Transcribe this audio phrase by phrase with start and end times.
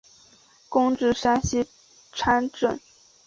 [0.67, 1.63] 官至山西
[2.11, 2.79] 参政。